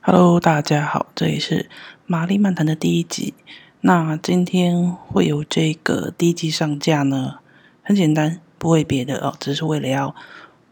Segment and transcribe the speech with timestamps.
[0.00, 1.68] Hello，大家好，这里是
[2.06, 3.34] 玛丽漫谈的第一集。
[3.80, 7.40] 那今天会有这个第一集上架呢，
[7.82, 10.14] 很简单，不为别的哦，只是为了要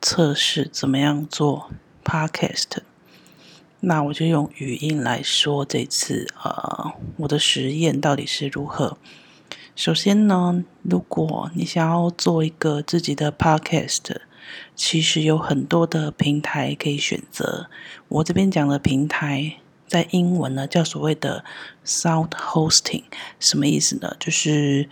[0.00, 1.68] 测试怎么样做
[2.04, 2.78] Podcast。
[3.80, 8.96] 那我就用语音来说这次呃我的实验到底是如何。
[9.74, 14.16] 首先呢，如果你想要做一个自己的 Podcast。
[14.74, 17.68] 其实有很多的平台可以选择。
[18.08, 19.56] 我这边讲的平台，
[19.86, 21.44] 在英文呢叫所谓的
[21.84, 23.04] Sound Hosting，
[23.40, 24.16] 什么意思呢？
[24.18, 24.88] 就是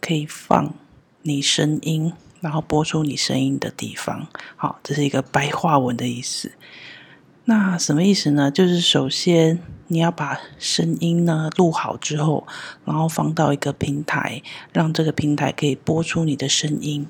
[0.00, 0.74] 可以放
[1.22, 4.26] 你声音，然后播出你声音的地方。
[4.56, 6.52] 好，这是一个白话文的意思。
[7.44, 8.50] 那什么意思呢？
[8.50, 12.46] 就是首先你要把声音呢录好之后，
[12.84, 14.42] 然后放到一个平台，
[14.72, 17.08] 让这个平台可以播出你的声音。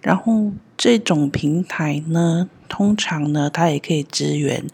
[0.00, 4.64] 然后这种平台呢，通常呢，它也可以支援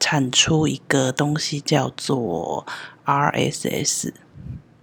[0.00, 2.66] 产出一个东西叫做
[3.04, 4.12] RSS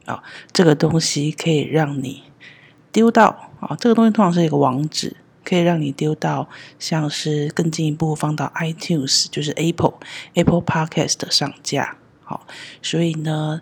[0.06, 0.24] 啊、哦，
[0.54, 2.24] 这个东西可以让你
[2.94, 6.48] 丢到啊、这个东西通常是一个网址，可以让你丢到
[6.80, 9.96] 像是更进一步放到 iTunes，就是 Apple
[10.34, 11.98] Apple Podcast 上架。
[12.24, 12.48] 好、
[12.82, 13.62] 所以呢，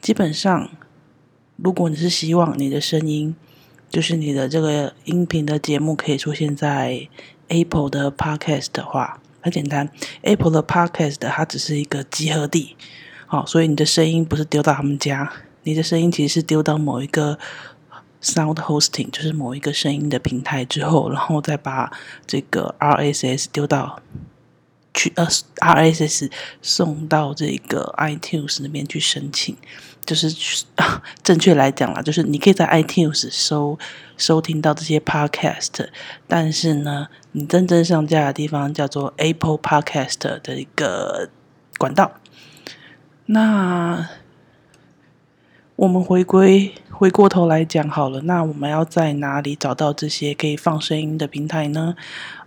[0.00, 0.70] 基本上
[1.56, 3.36] 如果你是希望你的声音。
[3.90, 7.08] 就是你的这个音频的节目可以出现在
[7.48, 9.90] Apple 的 Podcast 的话，很简单
[10.22, 12.76] ，Apple 的 Podcast 它只是一个集合地，
[13.26, 15.32] 好，所以你的声音不是丢到他们家，
[15.64, 17.36] 你的声音其实是丢到某一个
[18.22, 21.90] Sound Hosting，就是某一个声音的平台之后，然后再把
[22.26, 24.00] 这个 RSS 丢到
[24.94, 26.30] 去呃 RSS
[26.62, 29.56] 送到这个 iTunes 那边去申请。
[30.06, 33.78] 就是啊， 正确来讲啦，就是你可以在 iTunes 收
[34.16, 35.88] 收听到这些 Podcast，
[36.26, 41.28] 但是呢，你真正上架的地方叫做 Apple Podcast 的一个
[41.78, 42.12] 管道。
[43.26, 44.08] 那
[45.80, 51.94] 我们回归回过头来讲好了，那我们要在哪里找到这些可以放声音的平台呢？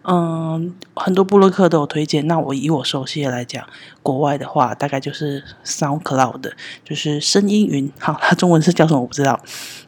[0.04, 2.28] 嗯，很多部落客都有推荐。
[2.28, 3.66] 那我以我熟悉的来讲，
[4.04, 6.52] 国外的话大概就是 SoundCloud，
[6.86, 7.92] 就是声音云。
[7.98, 9.40] 好，它中文是叫什么我不知道。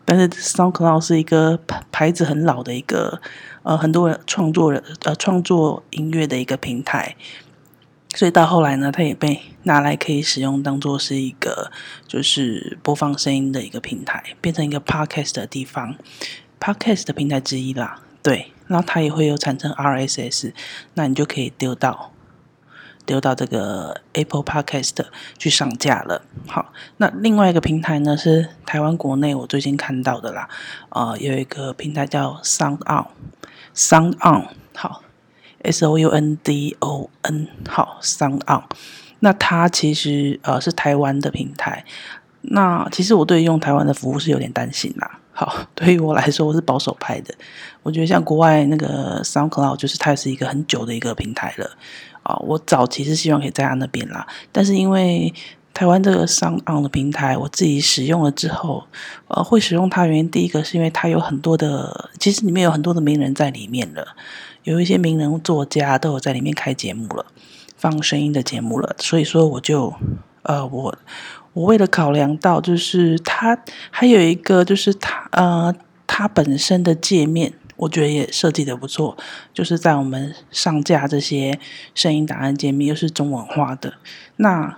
[0.05, 3.21] 但是 SoundCloud 是一个牌牌子很老的一个，
[3.61, 7.15] 呃，很多人创作人呃创作音乐的一个平台。
[8.15, 11.71] 所以到后来呢，它也被拿来可以使用，当做是一个
[12.07, 15.95] 就是播放声音的一个平台，变成一个 Podcast 的地方
[16.59, 18.01] ，Podcast 的平台之一啦。
[18.23, 18.51] 对。
[18.67, 20.51] 然后它也会有产生 RSS，
[20.95, 22.11] 那你就可以丢到
[23.05, 25.05] 丢到这个 Apple Podcast
[25.37, 26.23] 去上架了。
[26.47, 30.49] 好，那另外一个平台呢是台湾国内我最近看到的啦，
[30.89, 35.03] 呃，有一个平台叫 Sound On，Sound On，好
[35.65, 38.63] ，S O U N D O N，好，Sound On，
[39.19, 41.83] 那它其实呃是台湾的平台，
[42.41, 45.19] 那其实我对用台湾的服务是有点担心啦。
[45.37, 47.35] 好，对于我来说，我是保守派的。
[47.83, 51.69] 我觉得像国外那个 SoundCloud，就是它是一个很久的一个平台了
[52.23, 52.37] 啊。
[52.37, 55.33] 我早期是希望可以在它那边啦，但是因为
[55.75, 58.85] 台湾这个 SoundOn 的平台，我自己使用了之后，
[59.27, 64.15] 呃，会使用它原因，第一个是因为它有很多的，其实里面有很多的名人在里面了，
[64.63, 67.25] 有一些名人作家都有在里面开节目了，
[67.75, 69.93] 放声音的节目了，所以说我就
[70.43, 70.97] 呃我。
[71.51, 73.57] 我为了考量到，就是它
[73.89, 75.73] 还有一个，就是它呃，
[76.05, 79.15] 它本身的界面，我觉得也设计得不错。
[79.53, 81.57] 就是在我们上架这些
[81.93, 83.93] 声音档案界面，又是中文化的。
[84.35, 84.75] 那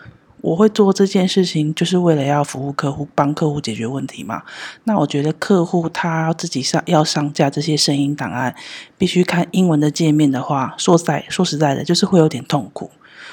[0.47, 4.43] 我会做这件事情，就是为了要服务客户，帮客户解决问题嘛。
[4.85, 8.55] 那我觉得客户他自己上要上架这些声音档案，
[8.97, 12.89] 必须看英文的界面的话，说在说实在的，就是会有点痛苦。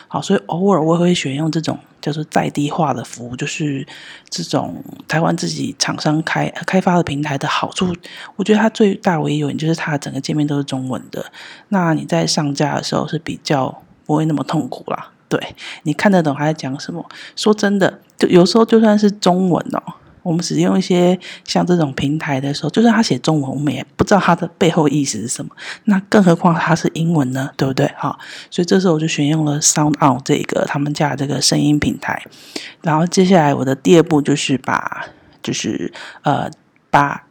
[0.09, 3.87] 好，所以偶尔我也会选用这种叫做在地化的服务，就是
[4.29, 7.95] 这种台湾自己厂商开开发的平台的好处。
[8.35, 11.25] 我觉得它最大唯一优点就是它整个界面都是中文的，
[11.69, 15.13] 那你在上架的时候是比较不会那么痛苦啦。
[15.37, 17.05] 对，你看得懂他在讲什么？
[17.35, 19.83] 说真的，就有时候就算是中文哦。
[20.23, 25.51] 我们使用一些像这种平台的时候，就算他写中文，我们也不知道他的背后意思是什么。
[25.85, 27.51] 那更何况他是英文呢？
[27.57, 27.91] 对不对？
[27.99, 28.19] 好，
[28.51, 32.23] 所以这时候我就选用了 Sound On 这个他们家的这个声音平台。
[32.83, 35.07] 然后接下来我的第二步就是把，
[35.43, 35.93] 就是
[36.23, 36.51] 呃
[36.91, 37.25] 把。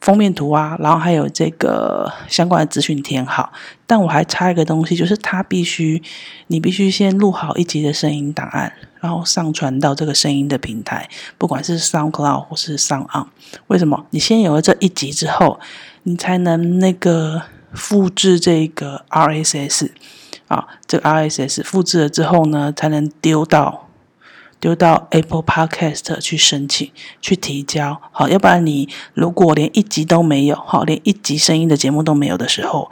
[0.00, 3.52] 封面图啊，然后还有这个相关的资讯填好，
[3.86, 6.02] 但我还差一个东西，就是它必须，
[6.46, 13.26] 你必须先录好一集的声音档案，然后上传到这个声音的平台，不管是 SoundCloud 或是 SoundOn。
[13.66, 14.06] 为什么？
[14.10, 15.60] 你先有了这一集之后，
[16.04, 17.42] 你才能那个
[17.74, 19.90] 复制这个 RSS
[20.48, 23.89] 啊，这个 RSS 复制了之后呢，才能丢到
[24.60, 26.90] 丢到 Apple Podcast 去申请
[27.20, 28.00] 去提交。
[28.12, 32.90] 好，要不然你如果连一集都没有，好，连一集声音的节目都没有的时候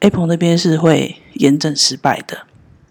[0.00, 2.38] ，Apple 那边是会验证失败的。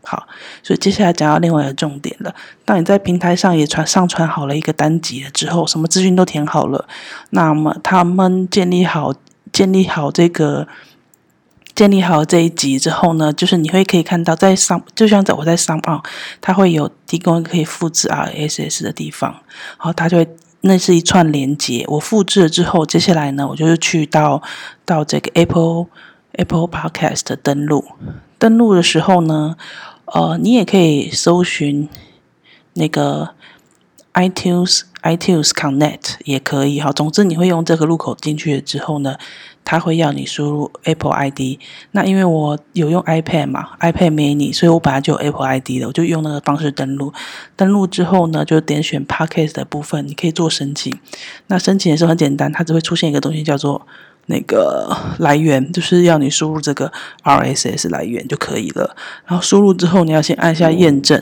[0.05, 0.27] 好，
[0.61, 2.35] 所以接下来讲到另外一个重点了。
[2.65, 6.87] 当你在平台上也传上传好了一个单集了之后，什么资讯都填好了，
[7.31, 9.13] 那么他们建立好
[9.51, 10.67] 建立好这个
[11.83, 16.01] 建立好这一集之后呢，就是你会可以看到在上，就像在我在上啊，
[16.39, 20.25] 它会有提供可以复制 RSS 的地方，然后它就会
[20.61, 24.41] 那是一串连接，我复制了之后，接下来呢，我就是去到
[24.85, 25.87] 到这个 Apple
[26.31, 27.83] Apple Podcast 的登录，
[28.39, 29.57] 登录的时候呢。
[30.05, 31.89] 呃，你也可以搜寻
[32.73, 33.29] 那个
[34.13, 36.91] iTunes iTunes Connect 也可以哈。
[36.91, 39.15] 总之，你会用这个入口进去之后呢，
[39.65, 41.59] 它会要你输入 Apple ID。
[41.91, 47.11] 那因为我有用 iPad 嘛，iPad mini，所以我本来就有 Apple ID 的，我就用那个方式登录。
[47.55, 50.97] 登录之后呢，就点选 Podcast 的部分，你可以做申请。
[51.47, 53.85] 那申请的时候很简单，它只会出现一个东西叫做。
[54.27, 56.89] 那个来源就是要你输入这个
[57.25, 58.95] RSS 来源就可以了，
[59.25, 61.21] 然后输入之后，你要先按下验证，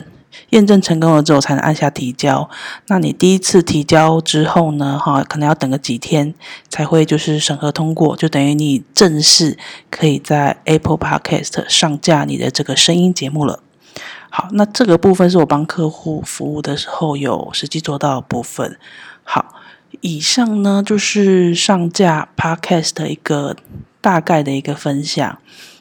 [0.50, 2.48] 验证成功了之后才能按下提交。
[2.86, 6.34] 那你第一次提交之后呢，哈，可能要等个几天
[6.68, 9.58] 才会就是审核通过，就等于你正式
[9.90, 13.60] 可以在 Apple Podcast 上架你的这个声音节目了。
[14.30, 18.78] 好，那这个部分是我帮客户服务的时候有实际做到的部分。
[19.24, 19.56] 好。
[20.00, 23.54] 以上呢，就是上架 Podcast 的一个
[24.00, 25.38] 大概的一个分享。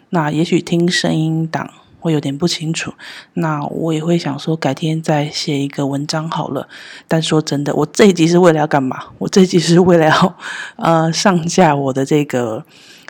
[0.09, 1.71] 那也许听声音档
[2.01, 2.93] 会有点不清楚，
[3.35, 6.67] 那我也会想说改天再写一个文章好了。
[7.07, 8.97] 但说真的，我这一集是为了要干嘛？
[9.19, 10.35] 我这一集是为了要
[10.75, 12.57] 呃上架我的这个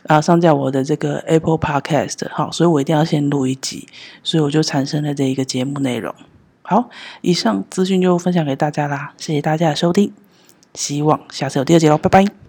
[0.05, 3.87] 啊、呃、上架我的这个 Apple Podcast 好，所以我一定要先录一集，
[4.21, 6.13] 所以我就产生了这一个节目内容。
[6.61, 6.89] 好，
[7.21, 10.11] 以上资讯就分享给大家啦，谢谢大家的收听。
[10.73, 12.40] 希望下次有第二集喽，拜拜。